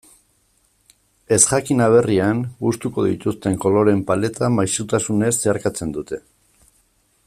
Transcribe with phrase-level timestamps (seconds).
[1.35, 6.25] Ezjakin aberrian gustuko dituzten koloreen paleta maisutasunez zeharkatzen dute.